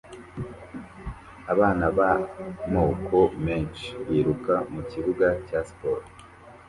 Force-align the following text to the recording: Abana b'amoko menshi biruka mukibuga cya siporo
Abana 1.53 1.85
b'amoko 1.97 3.17
menshi 3.45 3.87
biruka 4.07 4.53
mukibuga 4.73 5.27
cya 5.47 5.59
siporo 5.69 6.05